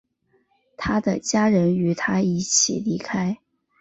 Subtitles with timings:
[0.77, 3.37] 他的家人与他一起离开。